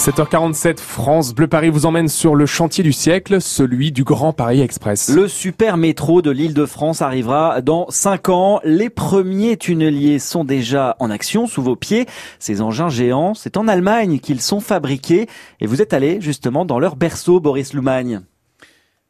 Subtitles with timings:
[0.00, 4.62] 7h47, France Bleu Paris vous emmène sur le chantier du siècle, celui du Grand Paris
[4.62, 5.10] Express.
[5.10, 8.60] Le super métro de l'île de France arrivera dans 5 ans.
[8.64, 12.06] Les premiers tunneliers sont déjà en action sous vos pieds.
[12.38, 15.28] Ces engins géants, c'est en Allemagne qu'ils sont fabriqués.
[15.60, 18.22] Et vous êtes allé justement dans leur berceau, Boris Loumagne.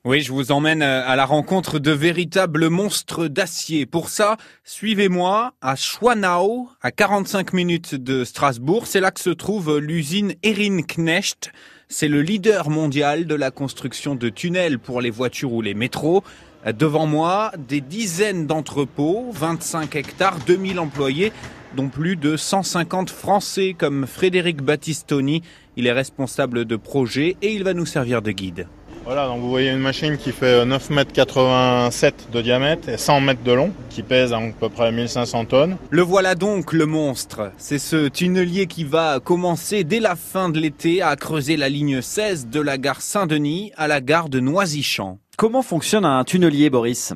[0.06, 3.84] Oui, je vous emmène euh, à la rencontre de véritables monstres d'acier.
[3.84, 8.86] Pour ça, suivez-moi à Schwanau, à 45 minutes de Strasbourg.
[8.86, 11.52] C'est là que se trouve l'usine Erin Knecht.
[11.88, 16.24] C'est le leader mondial de la construction de tunnels pour les voitures ou les métros.
[16.64, 21.30] Devant moi, des dizaines d'entrepôts, 25 hectares, 2000 employés,
[21.76, 25.42] dont plus de 150 Français comme Frédéric Battistoni.
[25.76, 28.66] Il est responsable de projet et il va nous servir de guide.
[29.04, 33.42] Voilà, donc vous voyez une machine qui fait 9,87 m de diamètre et 100 mètres
[33.42, 35.76] de long, qui pèse à peu près 1500 tonnes.
[35.88, 37.50] Le voilà donc, le monstre.
[37.56, 42.02] C'est ce tunnelier qui va commencer dès la fin de l'été à creuser la ligne
[42.02, 45.18] 16 de la gare Saint-Denis à la gare de Noisy-Champs.
[45.36, 47.14] Comment fonctionne un tunnelier, Boris?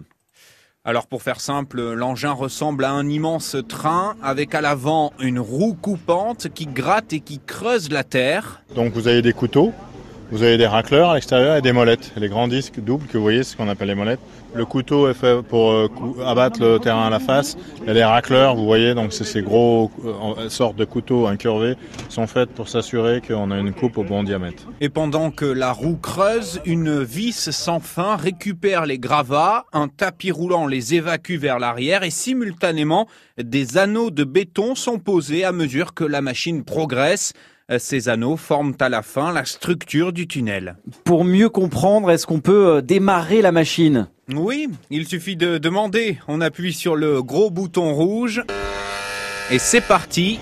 [0.87, 5.75] Alors pour faire simple, l'engin ressemble à un immense train avec à l'avant une roue
[5.81, 8.63] coupante qui gratte et qui creuse la terre.
[8.75, 9.73] Donc vous avez des couteaux
[10.31, 12.13] vous avez des racleurs à l'extérieur et des molettes.
[12.17, 14.21] Les grands disques doubles que vous voyez, ce qu'on appelle les molettes.
[14.55, 15.89] Le couteau est fait pour euh,
[16.25, 17.57] abattre le terrain à la face.
[17.83, 21.27] Il y a des racleurs, vous voyez, donc c'est ces gros euh, sortes de couteaux
[21.27, 21.75] incurvés
[22.09, 24.69] sont faits pour s'assurer qu'on a une coupe au bon diamètre.
[24.81, 30.31] Et pendant que la roue creuse, une vis sans fin récupère les gravats, un tapis
[30.31, 33.09] roulant les évacue vers l'arrière et simultanément,
[33.43, 37.33] des anneaux de béton sont posés à mesure que la machine progresse.
[37.71, 40.77] Euh, ces anneaux forment à la fin la structure du tunnel.
[41.05, 44.09] Pour mieux comprendre, est-ce qu'on peut euh, démarrer la machine?
[44.35, 46.19] Oui, il suffit de demander.
[46.29, 48.43] On appuie sur le gros bouton rouge
[49.51, 50.41] et c'est parti.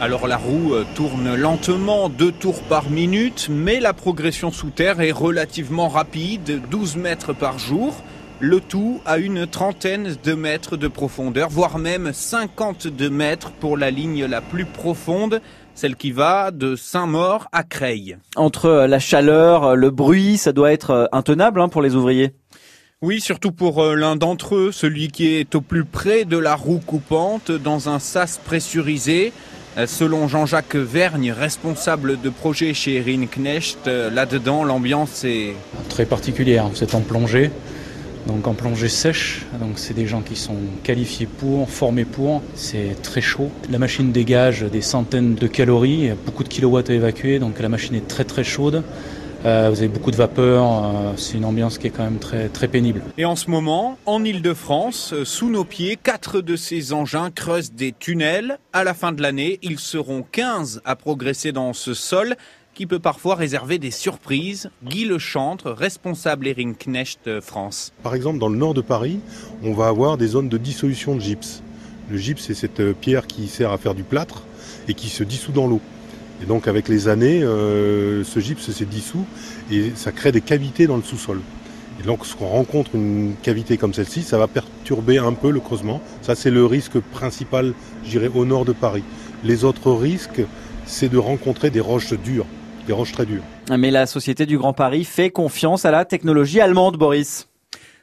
[0.00, 5.00] Alors la roue euh, tourne lentement, deux tours par minute, mais la progression sous terre
[5.00, 7.94] est relativement rapide, 12 mètres par jour
[8.42, 13.92] le tout à une trentaine de mètres de profondeur, voire même 52 mètres pour la
[13.92, 15.40] ligne la plus profonde,
[15.76, 18.16] celle qui va de Saint-Maur à Creil.
[18.34, 22.32] Entre la chaleur, le bruit, ça doit être euh, intenable hein, pour les ouvriers.
[23.00, 26.56] Oui, surtout pour euh, l'un d'entre eux, celui qui est au plus près de la
[26.56, 29.32] roue coupante, dans un sas pressurisé.
[29.78, 35.54] Euh, selon Jean-Jacques Vergne, responsable de projet chez Erin Knecht, là-dedans, l'ambiance est...
[35.88, 37.52] Très particulière, vous êtes en plongée,
[38.26, 39.46] donc en plongée sèche.
[39.60, 42.42] Donc c'est des gens qui sont qualifiés pour, formés pour.
[42.54, 43.50] C'est très chaud.
[43.70, 47.94] La machine dégage des centaines de calories, beaucoup de kilowatts à évacuer, donc la machine
[47.94, 48.82] est très très chaude.
[49.44, 52.48] Euh, vous avez beaucoup de vapeur, euh, c'est une ambiance qui est quand même très,
[52.48, 53.02] très pénible.
[53.18, 57.72] Et en ce moment, en Ile-de-France, euh, sous nos pieds, quatre de ces engins creusent
[57.72, 58.58] des tunnels.
[58.72, 62.36] À la fin de l'année, ils seront 15 à progresser dans ce sol
[62.74, 64.70] qui peut parfois réserver des surprises.
[64.84, 67.92] Guy Lechantre, responsable Erin Knecht euh, France.
[68.02, 69.20] Par exemple, dans le nord de Paris,
[69.62, 71.62] on va avoir des zones de dissolution de gypse.
[72.10, 74.42] Le gypse, c'est cette euh, pierre qui sert à faire du plâtre
[74.88, 75.80] et qui se dissout dans l'eau.
[76.42, 79.24] Et donc, avec les années, euh, ce gypse s'est dissous
[79.70, 81.40] et ça crée des cavités dans le sous-sol.
[82.00, 86.00] Et donc, lorsqu'on rencontre une cavité comme celle-ci, ça va perturber un peu le creusement.
[86.22, 89.04] Ça, c'est le risque principal, j'irais, au nord de Paris.
[89.44, 90.42] Les autres risques,
[90.86, 92.46] c'est de rencontrer des roches dures
[92.86, 93.42] des roches très dures.
[93.70, 97.48] Mais la Société du Grand Paris fait confiance à la technologie allemande, Boris.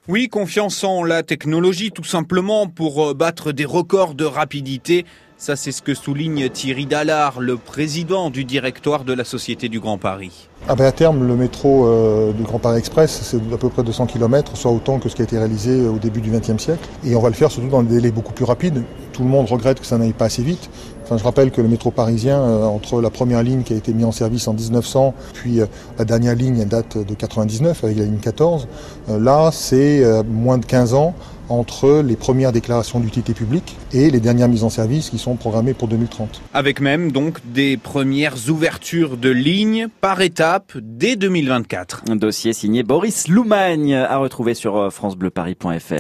[0.08, 5.06] Oui, confiance en la technologie, tout simplement pour euh, battre des records de rapidité.
[5.38, 9.80] Ça, c'est ce que souligne Thierry Dallard, le président du directoire de la Société du
[9.80, 10.50] Grand Paris.
[10.68, 13.84] Ah ben à terme, le métro euh, du Grand Paris Express, c'est à peu près
[13.84, 16.90] 200 km, soit autant que ce qui a été réalisé au début du XXe siècle.
[17.06, 18.84] Et on va le faire surtout dans des délais beaucoup plus rapides.
[19.20, 20.70] Tout le monde regrette que ça n'aille pas assez vite.
[21.04, 23.94] Enfin, je rappelle que le métro parisien, euh, entre la première ligne qui a été
[23.94, 25.66] mise en service en 1900, puis euh,
[25.98, 28.70] la dernière ligne date de 99 avec la ligne 14,
[29.10, 31.16] là c'est moins de 15 ans
[31.50, 35.74] entre les premières déclarations d'utilité publique et les dernières mises en service qui sont programmées
[35.74, 36.42] pour 2030.
[36.54, 42.04] Avec même donc des premières ouvertures de lignes par étape dès 2024.
[42.10, 45.94] Un dossier signé Boris Loumagne à retrouver sur francebleuparis.fr.